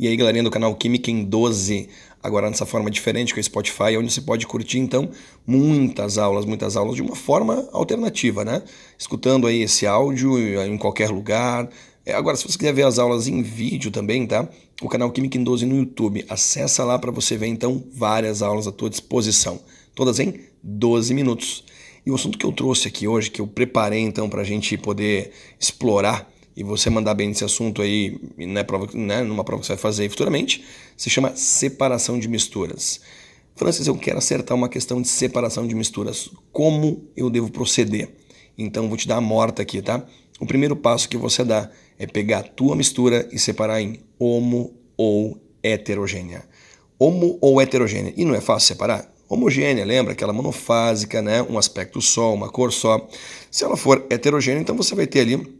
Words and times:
E 0.00 0.08
aí, 0.08 0.16
galerinha 0.16 0.42
do 0.42 0.50
canal 0.50 0.74
Química 0.74 1.10
em 1.10 1.22
12, 1.22 1.86
agora 2.22 2.48
nessa 2.48 2.64
forma 2.64 2.90
diferente 2.90 3.34
com 3.34 3.40
o 3.40 3.44
Spotify, 3.44 3.98
onde 3.98 4.10
você 4.10 4.22
pode 4.22 4.46
curtir 4.46 4.78
então 4.78 5.10
muitas 5.46 6.16
aulas, 6.16 6.46
muitas 6.46 6.74
aulas 6.74 6.96
de 6.96 7.02
uma 7.02 7.14
forma 7.14 7.68
alternativa, 7.70 8.42
né? 8.42 8.62
Escutando 8.98 9.46
aí 9.46 9.60
esse 9.60 9.86
áudio 9.86 10.38
em 10.62 10.78
qualquer 10.78 11.10
lugar. 11.10 11.68
É, 12.06 12.14
agora, 12.14 12.34
se 12.34 12.48
você 12.48 12.56
quiser 12.56 12.72
ver 12.72 12.86
as 12.86 12.98
aulas 12.98 13.28
em 13.28 13.42
vídeo 13.42 13.90
também, 13.90 14.26
tá? 14.26 14.48
O 14.80 14.88
canal 14.88 15.10
Química 15.10 15.36
em 15.36 15.44
12 15.44 15.66
no 15.66 15.76
YouTube. 15.76 16.24
Acessa 16.30 16.82
lá 16.82 16.98
para 16.98 17.10
você 17.10 17.36
ver 17.36 17.48
então 17.48 17.84
várias 17.92 18.40
aulas 18.40 18.66
à 18.66 18.72
tua 18.72 18.88
disposição. 18.88 19.60
Todas 19.94 20.18
em 20.18 20.32
12 20.62 21.12
minutos. 21.12 21.62
E 22.06 22.10
o 22.10 22.14
assunto 22.14 22.38
que 22.38 22.46
eu 22.46 22.52
trouxe 22.52 22.88
aqui 22.88 23.06
hoje, 23.06 23.30
que 23.30 23.42
eu 23.42 23.46
preparei 23.46 24.00
então 24.00 24.30
para 24.30 24.40
a 24.40 24.44
gente 24.44 24.78
poder 24.78 25.32
explorar 25.60 26.26
e 26.60 26.62
você 26.62 26.90
mandar 26.90 27.14
bem 27.14 27.28
nesse 27.28 27.42
assunto 27.42 27.80
aí, 27.80 28.20
né, 28.36 28.62
prova, 28.62 28.86
né, 28.92 29.22
numa 29.22 29.42
prova 29.42 29.62
que 29.62 29.66
você 29.66 29.72
vai 29.72 29.80
fazer 29.80 30.10
futuramente, 30.10 30.62
se 30.94 31.08
chama 31.08 31.34
separação 31.34 32.18
de 32.18 32.28
misturas. 32.28 33.00
Francis, 33.56 33.86
eu 33.86 33.96
quero 33.96 34.18
acertar 34.18 34.54
uma 34.54 34.68
questão 34.68 35.00
de 35.00 35.08
separação 35.08 35.66
de 35.66 35.74
misturas. 35.74 36.28
Como 36.52 37.08
eu 37.16 37.30
devo 37.30 37.50
proceder? 37.50 38.10
Então, 38.58 38.88
vou 38.88 38.98
te 38.98 39.08
dar 39.08 39.16
a 39.16 39.20
morta 39.22 39.62
aqui, 39.62 39.80
tá? 39.80 40.04
O 40.38 40.44
primeiro 40.44 40.76
passo 40.76 41.08
que 41.08 41.16
você 41.16 41.42
dá 41.42 41.70
é 41.98 42.06
pegar 42.06 42.40
a 42.40 42.42
tua 42.42 42.76
mistura 42.76 43.26
e 43.32 43.38
separar 43.38 43.80
em 43.80 43.98
homo 44.18 44.74
ou 44.98 45.40
heterogênea. 45.62 46.44
Homo 46.98 47.38
ou 47.40 47.58
heterogênea. 47.58 48.12
E 48.18 48.24
não 48.26 48.34
é 48.34 48.40
fácil 48.42 48.68
separar? 48.68 49.10
Homogênea, 49.30 49.82
lembra? 49.82 50.12
Aquela 50.12 50.32
monofásica, 50.34 51.22
né? 51.22 51.42
Um 51.42 51.56
aspecto 51.56 52.02
só, 52.02 52.34
uma 52.34 52.50
cor 52.50 52.70
só. 52.70 53.08
Se 53.50 53.64
ela 53.64 53.78
for 53.78 54.04
heterogênea, 54.10 54.60
então 54.60 54.76
você 54.76 54.94
vai 54.94 55.06
ter 55.06 55.20
ali 55.20 55.59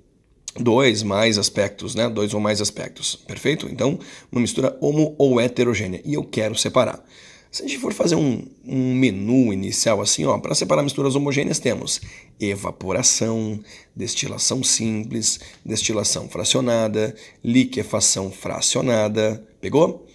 dois 0.58 1.02
mais 1.02 1.38
aspectos, 1.38 1.94
né? 1.94 2.08
Dois 2.08 2.34
ou 2.34 2.40
mais 2.40 2.60
aspectos, 2.60 3.16
perfeito? 3.16 3.68
Então, 3.70 3.98
uma 4.30 4.40
mistura 4.40 4.76
homo 4.80 5.14
ou 5.18 5.40
heterogênea. 5.40 6.00
E 6.04 6.14
eu 6.14 6.24
quero 6.24 6.54
separar. 6.56 7.04
Se 7.50 7.64
a 7.64 7.66
gente 7.66 7.80
for 7.80 7.92
fazer 7.92 8.14
um, 8.14 8.46
um 8.64 8.94
menu 8.94 9.52
inicial 9.52 10.00
assim, 10.00 10.24
ó, 10.24 10.38
para 10.38 10.54
separar 10.54 10.84
misturas 10.84 11.16
homogêneas 11.16 11.58
temos 11.58 12.00
evaporação, 12.38 13.58
destilação 13.94 14.62
simples, 14.62 15.40
destilação 15.64 16.28
fracionada, 16.28 17.14
liquefação 17.42 18.30
fracionada, 18.30 19.44
pegou? 19.60 20.06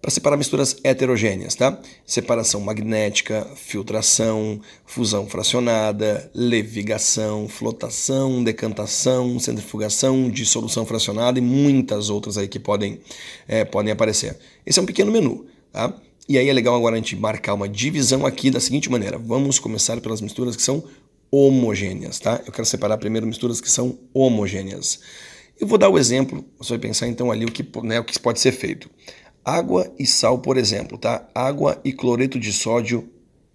Para 0.00 0.10
separar 0.10 0.36
misturas 0.36 0.76
heterogêneas, 0.84 1.54
tá? 1.54 1.80
Separação 2.06 2.60
magnética, 2.60 3.46
filtração, 3.56 4.60
fusão 4.86 5.26
fracionada, 5.26 6.30
levigação, 6.34 7.48
flotação, 7.48 8.42
decantação, 8.44 9.38
centrifugação, 9.40 10.30
dissolução 10.30 10.86
fracionada 10.86 11.38
e 11.38 11.42
muitas 11.42 12.10
outras 12.10 12.38
aí 12.38 12.46
que 12.46 12.60
podem, 12.60 13.00
é, 13.48 13.64
podem 13.64 13.92
aparecer. 13.92 14.38
Esse 14.64 14.78
é 14.78 14.82
um 14.82 14.86
pequeno 14.86 15.10
menu, 15.10 15.46
tá? 15.72 15.92
E 16.28 16.38
aí 16.38 16.48
é 16.48 16.52
legal 16.52 16.76
agora 16.76 16.94
a 16.94 16.98
gente 16.98 17.16
marcar 17.16 17.54
uma 17.54 17.68
divisão 17.68 18.24
aqui 18.24 18.50
da 18.50 18.60
seguinte 18.60 18.90
maneira. 18.90 19.18
Vamos 19.18 19.58
começar 19.58 20.00
pelas 20.00 20.20
misturas 20.20 20.54
que 20.54 20.62
são 20.62 20.84
homogêneas, 21.30 22.18
tá? 22.20 22.40
Eu 22.46 22.52
quero 22.52 22.66
separar 22.66 22.98
primeiro 22.98 23.26
misturas 23.26 23.60
que 23.60 23.70
são 23.70 23.98
homogêneas. 24.14 25.00
Eu 25.58 25.66
vou 25.66 25.76
dar 25.76 25.88
o 25.88 25.98
exemplo, 25.98 26.44
você 26.56 26.70
vai 26.70 26.78
pensar 26.78 27.08
então 27.08 27.32
ali 27.32 27.44
o 27.44 27.50
que, 27.50 27.66
né, 27.82 27.98
o 27.98 28.04
que 28.04 28.18
pode 28.20 28.38
ser 28.38 28.52
feito. 28.52 28.88
Água 29.48 29.90
e 29.98 30.06
sal, 30.06 30.38
por 30.40 30.58
exemplo, 30.58 30.98
tá? 30.98 31.26
Água 31.34 31.80
e 31.82 31.90
cloreto 31.90 32.38
de 32.38 32.52
sódio, 32.52 33.08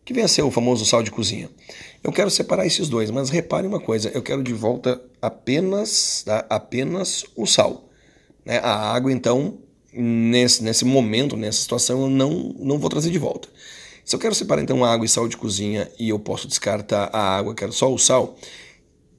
que 0.03 0.11
vem 0.11 0.23
a 0.23 0.27
ser 0.27 0.41
o 0.41 0.49
famoso 0.49 0.85
sal 0.85 1.03
de 1.03 1.11
cozinha. 1.11 1.51
Eu 2.03 2.11
quero 2.11 2.31
separar 2.31 2.65
esses 2.65 2.89
dois, 2.89 3.11
mas 3.11 3.29
repare 3.29 3.67
uma 3.67 3.79
coisa, 3.79 4.09
eu 4.09 4.23
quero 4.23 4.41
de 4.41 4.53
volta 4.53 4.99
apenas, 5.21 6.23
tá? 6.25 6.45
apenas 6.49 7.23
o 7.35 7.45
sal. 7.45 7.89
Né? 8.43 8.57
A 8.57 8.91
água, 8.91 9.11
então, 9.11 9.59
nesse, 9.93 10.63
nesse 10.63 10.83
momento, 10.83 11.37
nessa 11.37 11.61
situação, 11.61 12.01
eu 12.01 12.09
não, 12.09 12.55
não 12.57 12.79
vou 12.79 12.89
trazer 12.89 13.11
de 13.11 13.19
volta. 13.19 13.47
Se 14.03 14.15
eu 14.15 14.19
quero 14.19 14.33
separar 14.33 14.63
então 14.63 14.83
água 14.83 15.05
e 15.05 15.09
sal 15.09 15.27
de 15.27 15.37
cozinha 15.37 15.89
e 15.99 16.09
eu 16.09 16.17
posso 16.17 16.47
descartar 16.47 17.11
a 17.13 17.37
água, 17.37 17.53
quero 17.53 17.71
só 17.71 17.93
o 17.93 17.99
sal, 17.99 18.35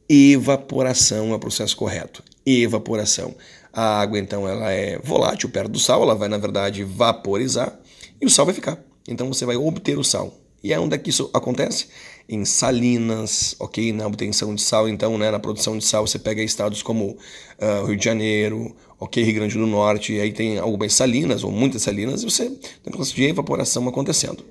evaporação 0.09 1.31
é 1.31 1.35
o 1.37 1.39
processo 1.39 1.77
correto. 1.77 2.23
Evaporação. 2.47 3.35
A 3.73 4.01
água, 4.01 4.19
então, 4.19 4.47
ela 4.49 4.71
é 4.71 4.99
volátil 5.03 5.49
perto 5.49 5.73
do 5.73 5.79
sal, 5.79 6.03
ela 6.03 6.15
vai, 6.15 6.29
na 6.29 6.39
verdade, 6.39 6.85
vaporizar 6.85 7.79
e 8.21 8.27
o 8.27 8.31
sal 8.31 8.47
vai 8.47 8.55
ficar. 8.55 8.79
Então 9.07 9.29
você 9.29 9.45
vai 9.45 9.57
obter 9.57 9.99
o 9.99 10.05
sal. 10.05 10.33
E 10.63 10.73
é 10.73 10.81
onde 10.81 10.95
é 10.95 10.99
que 10.99 11.11
isso 11.11 11.29
acontece? 11.35 11.89
Em 12.27 12.43
salinas, 12.47 13.55
ok? 13.59 13.93
Na 13.93 14.07
obtenção 14.07 14.55
de 14.55 14.63
sal, 14.63 14.89
então, 14.89 15.19
né, 15.19 15.31
na 15.31 15.39
produção 15.39 15.77
de 15.77 15.85
sal, 15.85 16.07
você 16.07 16.19
pega 16.19 16.43
estados 16.43 16.83
como 16.83 17.11
uh, 17.11 17.85
Rio 17.87 17.97
de 17.97 18.05
Janeiro, 18.05 18.75
ok? 18.99 19.23
Rio 19.23 19.35
Grande 19.35 19.59
do 19.59 19.67
Norte, 19.67 20.15
e 20.15 20.21
aí 20.23 20.33
tem 20.33 20.59
algumas 20.59 20.95
salinas, 20.95 21.45
ou 21.45 21.53
muitas 21.53 21.83
salinas, 21.83 22.23
e 22.23 22.25
você 22.25 22.49
tem 22.49 22.89
um 22.89 22.93
processo 22.93 23.15
de 23.15 23.25
evaporação 23.25 23.87
acontecendo. 23.87 24.43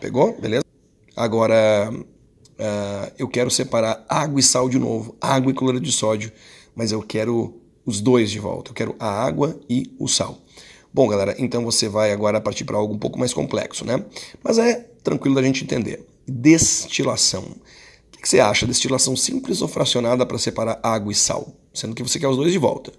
Pegou? 0.00 0.40
Beleza? 0.40 0.62
Agora, 1.16 1.90
uh, 1.92 3.12
eu 3.18 3.26
quero 3.26 3.50
separar 3.50 4.04
água 4.08 4.38
e 4.38 4.44
sal 4.44 4.68
de 4.68 4.78
novo, 4.78 5.16
água 5.20 5.50
e 5.50 5.54
cloreto 5.54 5.84
de 5.84 5.90
sódio, 5.90 6.30
mas 6.76 6.92
eu 6.92 7.02
quero 7.02 7.58
os 7.86 8.00
dois 8.02 8.30
de 8.30 8.38
volta. 8.38 8.70
Eu 8.70 8.74
quero 8.74 8.94
a 9.00 9.08
água 9.08 9.58
e 9.68 9.90
o 9.98 10.06
sal. 10.06 10.38
Bom, 10.92 11.08
galera, 11.08 11.34
então 11.38 11.64
você 11.64 11.88
vai 11.88 12.12
agora 12.12 12.40
partir 12.40 12.64
para 12.64 12.76
algo 12.76 12.94
um 12.94 12.98
pouco 12.98 13.18
mais 13.18 13.32
complexo, 13.32 13.84
né? 13.84 14.04
Mas 14.42 14.58
é 14.58 14.74
tranquilo 15.02 15.34
da 15.34 15.42
gente 15.42 15.64
entender. 15.64 16.04
Destilação. 16.28 17.42
O 17.42 18.18
que 18.18 18.28
você 18.28 18.40
acha? 18.40 18.66
Destilação 18.66 19.16
simples 19.16 19.62
ou 19.62 19.68
fracionada 19.68 20.26
para 20.26 20.38
separar 20.38 20.78
água 20.82 21.12
e 21.12 21.14
sal? 21.14 21.54
Sendo 21.72 21.94
que 21.94 22.02
você 22.02 22.18
quer 22.18 22.28
os 22.28 22.36
dois 22.36 22.52
de 22.52 22.58
volta. 22.58 22.92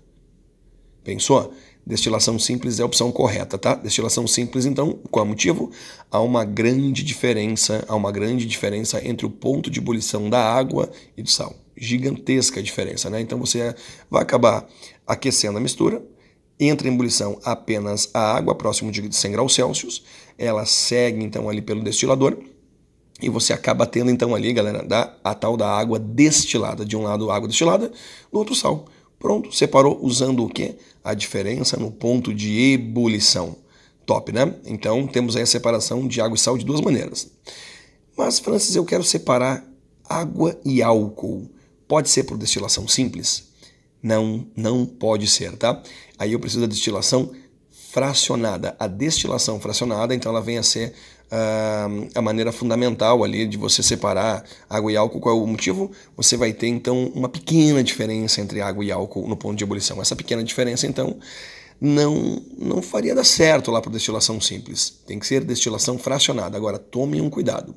Pensou? 1.04 1.54
Destilação 1.86 2.38
simples 2.38 2.80
é 2.80 2.84
a 2.84 2.86
opção 2.86 3.12
correta, 3.12 3.58
tá? 3.58 3.74
Destilação 3.76 4.28
simples, 4.28 4.66
então, 4.66 5.00
qual 5.10 5.24
é 5.24 5.26
o 5.26 5.30
motivo? 5.30 5.72
Há 6.12 6.20
uma 6.20 6.44
grande 6.44 7.02
diferença, 7.02 7.84
há 7.88 7.96
uma 7.96 8.12
grande 8.12 8.46
diferença 8.46 9.06
entre 9.06 9.26
o 9.26 9.30
ponto 9.30 9.70
de 9.70 9.80
ebulição 9.80 10.30
da 10.30 10.40
água 10.40 10.92
e 11.16 11.24
do 11.24 11.30
sal 11.30 11.56
gigantesca 11.78 12.60
a 12.60 12.64
diferença, 12.64 13.10
né? 13.10 13.22
Então 13.22 13.40
você 13.40 13.76
vai 14.10 14.22
acabar 14.22 14.68
aquecendo 15.06 15.58
a 15.58 15.62
mistura, 15.62 16.04
entra 16.60 16.88
em 16.88 16.94
ebulição 16.94 17.40
apenas 17.44 18.10
a 18.14 18.36
água, 18.36 18.56
próximo 18.56 18.92
de 18.92 19.16
100 19.16 19.32
graus 19.32 19.54
Celsius, 19.54 20.04
ela 20.38 20.66
segue 20.66 21.24
então 21.24 21.50
ali 21.50 21.62
pelo 21.62 21.84
destilador 21.84 22.38
e 23.22 23.30
você 23.30 23.52
acaba 23.52 23.86
tendo 23.86 24.12
então 24.12 24.36
ali, 24.36 24.54
galera, 24.54 24.84
da, 24.84 25.16
a 25.24 25.34
tal 25.34 25.58
da 25.58 25.68
água 25.68 25.98
destilada. 25.98 26.86
De 26.86 26.96
um 26.96 27.02
lado 27.02 27.32
água 27.32 27.48
destilada, 27.48 27.92
do 28.32 28.38
outro 28.38 28.54
sal. 28.54 28.86
Pronto, 29.20 29.52
separou 29.56 30.00
usando 30.02 30.44
o 30.44 30.50
quê? 30.50 30.76
A 31.04 31.14
diferença 31.16 31.78
no 31.78 31.92
ponto 31.92 32.34
de 32.34 32.74
ebulição. 32.74 33.56
Top, 34.06 34.32
né? 34.32 34.54
Então 34.66 35.08
temos 35.08 35.36
aí 35.36 35.42
a 35.42 35.48
separação 35.48 36.08
de 36.08 36.22
água 36.22 36.36
e 36.36 36.40
sal 36.40 36.58
de 36.58 36.66
duas 36.66 36.80
maneiras. 36.80 37.32
Mas, 38.16 38.40
Francis, 38.40 38.76
eu 38.76 38.86
quero 38.86 39.04
separar 39.04 39.66
água 40.08 40.58
e 40.64 40.82
álcool. 40.82 41.50
Pode 41.88 42.10
ser 42.10 42.24
por 42.24 42.38
destilação 42.38 42.88
simples? 42.88 43.48
Não, 44.02 44.46
não 44.56 44.86
pode 44.86 45.28
ser, 45.28 45.56
tá? 45.56 45.82
Aí 46.20 46.34
eu 46.34 46.40
preciso 46.40 46.62
da 46.62 46.68
destilação 46.68 47.32
fracionada. 47.92 48.76
A 48.80 48.88
destilação 48.88 49.60
fracionada, 49.60 50.14
então, 50.14 50.32
ela 50.32 50.42
vem 50.42 50.58
a 50.58 50.64
ser 50.64 50.94
uh, 51.32 52.10
a 52.14 52.22
maneira 52.22 52.52
fundamental 52.52 53.24
ali 53.24 53.48
de 53.48 53.58
você 53.58 53.82
separar 53.82 54.44
água 54.70 54.92
e 54.92 54.98
álcool. 54.98 55.20
Qual 55.20 55.38
é 55.38 55.42
o 55.42 55.48
motivo? 55.48 55.92
Você 56.16 56.38
vai 56.38 56.54
ter, 56.54 56.68
então, 56.68 57.12
uma 57.16 57.30
pequena 57.30 57.84
diferença 57.84 58.42
entre 58.42 58.62
água 58.62 58.84
e 58.84 58.92
álcool 58.92 59.28
no 59.28 59.38
ponto 59.38 59.58
de 59.58 59.64
ebulição. 59.64 60.02
Essa 60.02 60.16
pequena 60.16 60.44
diferença, 60.44 60.86
então, 60.86 61.18
não, 61.80 62.42
não 62.58 62.82
faria 62.82 63.14
dar 63.14 63.24
certo 63.24 63.70
lá 63.70 63.82
para 63.82 63.92
destilação 63.92 64.42
simples. 64.42 65.00
Tem 65.06 65.20
que 65.20 65.28
ser 65.28 65.44
destilação 65.44 65.98
fracionada. 65.98 66.58
Agora, 66.58 66.80
tome 66.80 67.22
um 67.22 67.30
cuidado. 67.30 67.76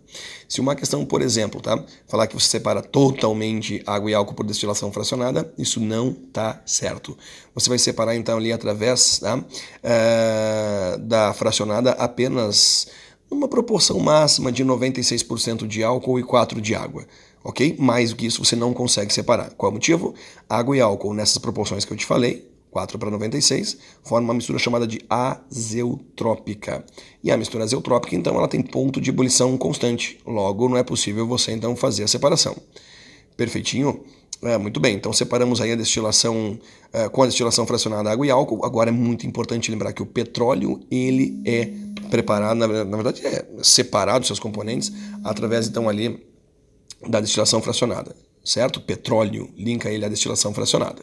Se 0.49 0.61
uma 0.61 0.75
questão, 0.75 1.05
por 1.05 1.21
exemplo, 1.21 1.61
tá, 1.61 1.83
falar 2.09 2.27
que 2.27 2.35
você 2.35 2.49
separa 2.49 2.83
totalmente 2.83 3.83
água 3.87 4.11
e 4.11 4.15
álcool 4.15 4.35
por 4.35 4.47
destilação 4.47 4.91
fracionada, 4.91 5.53
isso 5.59 5.81
não 5.81 6.13
tá 6.13 6.63
certo. 6.65 7.17
Você 7.55 7.69
vai 7.69 7.79
separar 7.79 8.17
então 8.17 8.39
ali 8.39 8.53
através 8.53 9.19
tá, 9.19 9.37
uh, 9.37 10.99
da 10.99 11.35
fracionada 11.35 11.93
apenas 11.93 12.89
uma 13.31 13.49
proporção 13.49 14.01
máxima 14.01 14.51
de 14.51 14.65
96% 14.65 15.67
de 15.67 15.85
álcool 15.85 16.19
e 16.19 16.23
4 16.23 16.61
de 16.61 16.75
água 16.75 17.07
ok? 17.43 17.75
Mais 17.79 18.11
do 18.11 18.17
que 18.17 18.27
isso 18.27 18.45
você 18.45 18.55
não 18.55 18.75
consegue 18.75 19.13
separar. 19.13 19.51
Qual 19.57 19.69
é 19.69 19.71
o 19.71 19.75
motivo? 19.75 20.15
Água 20.47 20.77
e 20.77 20.81
álcool 20.81 21.15
nessas 21.15 21.39
proporções 21.39 21.87
que 21.87 21.93
eu 21.93 21.97
te 21.97 22.05
falei 22.05 22.50
4 22.71 22.99
para 22.99 23.11
96, 23.11 23.79
forma 24.03 24.29
uma 24.29 24.35
mistura 24.35 24.59
chamada 24.59 24.87
de 24.87 25.01
azeutrópica. 25.09 26.85
E 27.23 27.31
a 27.31 27.37
mistura 27.37 27.65
azeutrópica, 27.65 28.15
então, 28.15 28.37
ela 28.37 28.49
tem 28.49 28.63
ponto 28.63 29.01
de 29.01 29.11
ebulição 29.11 29.57
constante. 29.59 30.19
Logo, 30.27 30.69
não 30.69 30.77
é 30.77 30.83
possível 30.83 31.27
você, 31.27 31.53
então, 31.53 31.75
fazer 31.75 32.05
a 32.05 32.09
separação. 32.09 32.57
Perfeitinho? 33.37 34.05
É, 34.43 34.57
muito 34.57 34.81
bem, 34.81 34.95
então 34.95 35.13
separamos 35.13 35.61
aí 35.61 35.71
a 35.71 35.77
destilação 35.77 36.59
é, 36.95 37.11
com 37.11 37.23
a 37.23 37.27
destilação 37.27 37.67
fracionada 37.67 38.11
água 38.11 38.27
e 38.27 38.31
álcool. 38.31 38.65
Agora 38.65 38.89
é 38.89 38.93
muito 38.93 39.27
importante 39.27 39.71
lembrar 39.71 39.93
que 39.93 40.03
o 40.03 40.07
petróleo 40.07 40.81
ele 40.91 41.43
é 41.45 41.69
preparado, 42.09 42.57
na, 42.57 42.67
na 42.67 42.97
verdade 42.97 43.27
é 43.27 43.45
separado 43.63 44.25
seus 44.25 44.39
componentes 44.39 44.91
através 45.23 45.69
então 45.69 45.91
ali 45.91 46.27
da 47.07 47.21
destilação 47.21 47.61
fracionada, 47.61 48.17
certo? 48.43 48.81
Petróleo 48.81 49.51
linka 49.59 49.91
ele 49.91 50.07
à 50.07 50.09
destilação 50.09 50.55
fracionada. 50.55 51.03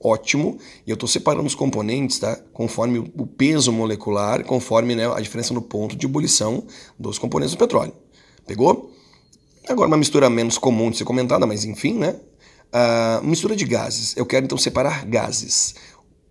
Ótimo. 0.00 0.58
E 0.86 0.90
eu 0.90 0.94
estou 0.94 1.08
separando 1.08 1.46
os 1.46 1.54
componentes, 1.54 2.18
tá? 2.18 2.38
Conforme 2.52 2.98
o 2.98 3.26
peso 3.26 3.72
molecular, 3.72 4.44
conforme 4.44 4.94
né, 4.94 5.12
a 5.12 5.20
diferença 5.20 5.52
no 5.52 5.62
ponto 5.62 5.96
de 5.96 6.06
ebulição 6.06 6.64
dos 6.98 7.18
componentes 7.18 7.54
do 7.54 7.58
petróleo. 7.58 7.92
Pegou? 8.46 8.90
Agora, 9.68 9.88
uma 9.88 9.96
mistura 9.96 10.30
menos 10.30 10.58
comum 10.58 10.90
de 10.90 10.98
ser 10.98 11.04
comentada, 11.04 11.44
mas 11.46 11.64
enfim, 11.64 11.94
né? 11.94 12.16
Uh, 12.72 13.24
mistura 13.24 13.56
de 13.56 13.64
gases. 13.64 14.16
Eu 14.16 14.26
quero 14.26 14.44
então 14.44 14.58
separar 14.58 15.04
gases. 15.06 15.74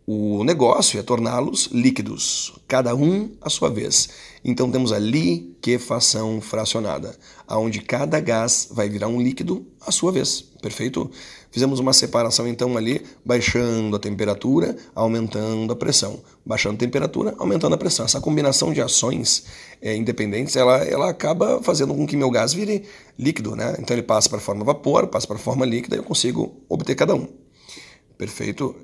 O 0.08 0.44
negócio 0.44 1.00
é 1.00 1.04
torná-los 1.04 1.70
líquidos, 1.72 2.54
cada 2.68 2.96
um 2.96 3.32
à 3.42 3.50
sua 3.50 3.72
vez. 3.72 4.08
Então 4.44 4.70
temos 4.70 4.92
a 4.92 5.00
liquefação 5.00 6.40
fracionada, 6.40 7.18
aonde 7.48 7.82
cada 7.82 8.20
gás 8.20 8.68
vai 8.70 8.88
virar 8.88 9.08
um 9.08 9.20
líquido 9.20 9.66
à 9.82 9.92
sua 9.92 10.12
vez. 10.12 10.42
Perfeito? 10.62 11.10
Fizemos 11.50 11.80
uma 11.80 11.92
separação 11.92 12.48
então 12.48 12.78
ali, 12.78 13.04
baixando 13.26 13.96
a 13.96 14.00
temperatura, 14.00 14.78
aumentando 14.94 15.74
a 15.74 15.76
pressão. 15.76 16.20
Baixando 16.46 16.76
a 16.76 16.80
temperatura, 16.80 17.34
aumentando 17.40 17.74
a 17.74 17.78
pressão. 17.78 18.06
Essa 18.06 18.22
combinação 18.22 18.72
de 18.72 18.82
ações 18.82 19.46
é, 19.82 19.96
independentes, 19.96 20.56
ela, 20.56 20.84
ela 20.84 21.10
acaba 21.10 21.64
fazendo 21.64 21.96
com 21.96 22.06
que 22.06 22.16
meu 22.16 22.30
gás 22.30 22.54
vire 22.54 22.84
líquido, 23.18 23.56
né? 23.56 23.76
Então 23.80 23.96
ele 23.96 24.04
passa 24.04 24.30
para 24.30 24.38
a 24.38 24.42
forma 24.42 24.64
vapor, 24.64 25.08
passa 25.08 25.26
para 25.26 25.38
a 25.38 25.40
forma 25.40 25.66
líquida 25.66 25.96
e 25.96 26.00
eu 26.00 26.04
consigo 26.04 26.62
obter 26.70 26.94
cada 26.94 27.16
um. 27.16 27.45
Perfeito. 28.18 28.76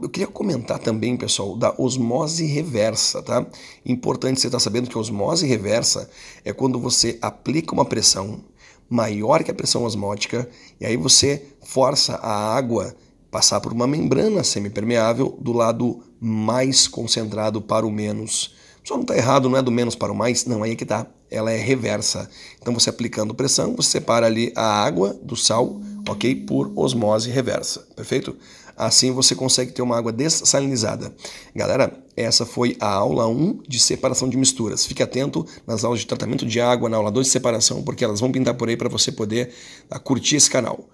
Eu 0.00 0.08
queria 0.08 0.28
comentar 0.28 0.78
também, 0.78 1.16
pessoal, 1.16 1.56
da 1.56 1.74
osmose 1.76 2.46
reversa, 2.46 3.22
tá? 3.22 3.44
Importante 3.84 4.40
você 4.40 4.46
estar 4.46 4.60
sabendo 4.60 4.88
que 4.88 4.96
a 4.96 5.00
osmose 5.00 5.46
reversa 5.46 6.08
é 6.44 6.52
quando 6.52 6.78
você 6.78 7.18
aplica 7.20 7.74
uma 7.74 7.84
pressão 7.84 8.44
maior 8.88 9.42
que 9.44 9.50
a 9.50 9.54
pressão 9.54 9.84
osmótica 9.84 10.48
e 10.80 10.86
aí 10.86 10.96
você 10.96 11.46
força 11.62 12.14
a 12.16 12.56
água 12.56 12.94
passar 13.30 13.60
por 13.60 13.72
uma 13.72 13.86
membrana 13.86 14.42
semipermeável 14.42 15.36
do 15.40 15.52
lado 15.52 16.02
mais 16.20 16.88
concentrado 16.88 17.60
para 17.62 17.86
o 17.86 17.90
menos. 17.90 18.54
Só 18.82 18.94
não 18.94 19.02
está 19.02 19.16
errado, 19.16 19.48
não 19.48 19.56
é 19.56 19.62
do 19.62 19.70
menos 19.70 19.94
para 19.94 20.12
o 20.12 20.16
mais, 20.16 20.44
não, 20.44 20.62
aí 20.62 20.72
é 20.72 20.76
que 20.76 20.84
tá. 20.84 21.06
Ela 21.30 21.52
é 21.52 21.56
reversa. 21.56 22.28
Então 22.60 22.74
você 22.74 22.90
aplicando 22.90 23.34
pressão, 23.34 23.76
você 23.76 23.90
separa 23.90 24.26
ali 24.26 24.52
a 24.56 24.82
água 24.84 25.18
do 25.22 25.36
sal 25.36 25.80
ok? 26.08 26.34
Por 26.34 26.72
osmose 26.74 27.30
reversa, 27.30 27.86
perfeito? 27.94 28.36
Assim 28.76 29.12
você 29.12 29.34
consegue 29.34 29.72
ter 29.72 29.82
uma 29.82 29.96
água 29.96 30.10
dessalinizada. 30.10 31.14
Galera, 31.54 31.92
essa 32.16 32.46
foi 32.46 32.76
a 32.80 32.90
aula 32.90 33.26
1 33.26 33.60
de 33.68 33.78
separação 33.78 34.28
de 34.28 34.38
misturas. 34.38 34.86
Fique 34.86 35.02
atento 35.02 35.44
nas 35.66 35.84
aulas 35.84 36.00
de 36.00 36.06
tratamento 36.06 36.46
de 36.46 36.60
água, 36.60 36.88
na 36.88 36.96
aula 36.96 37.10
2 37.10 37.26
de 37.26 37.32
separação, 37.32 37.82
porque 37.82 38.04
elas 38.04 38.20
vão 38.20 38.32
pintar 38.32 38.54
por 38.54 38.68
aí 38.68 38.76
para 38.76 38.88
você 38.88 39.12
poder 39.12 39.52
uh, 39.90 40.00
curtir 40.00 40.36
esse 40.36 40.48
canal. 40.48 40.88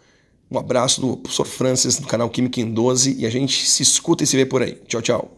Um 0.51 0.59
abraço 0.59 1.01
do 1.01 1.17
professor 1.17 1.47
Francis 1.47 1.99
do 1.99 2.07
canal 2.07 2.29
Química 2.31 2.61
em 2.61 2.73
12 2.73 3.17
e 3.19 3.27
a 3.27 3.31
gente 3.31 3.67
se 3.69 3.83
escuta 3.83 4.25
e 4.25 4.27
se 4.27 4.37
vê 4.37 4.47
por 4.47 4.63
aí. 4.63 4.81
Tchau, 4.87 5.03
tchau. 5.03 5.36